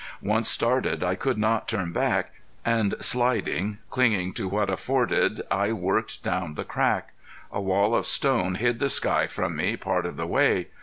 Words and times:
Once 0.23 0.49
started, 0.49 1.03
I 1.03 1.13
could 1.13 1.37
not 1.37 1.67
turn 1.67 1.91
back, 1.91 2.31
and 2.65 2.95
sliding, 3.01 3.77
clinging 3.91 4.33
to 4.33 4.47
what 4.47 4.67
afforded, 4.67 5.43
I 5.51 5.73
worked 5.73 6.23
down 6.23 6.55
the 6.55 6.65
crack. 6.65 7.13
A 7.51 7.61
wall 7.61 7.93
of 7.93 8.07
stone 8.07 8.55
hid 8.55 8.79
the 8.79 8.89
sky 8.89 9.27
from 9.27 9.55
me 9.55 9.75
part 9.77 10.07
of 10.07 10.17
the 10.17 10.25
way. 10.25 10.69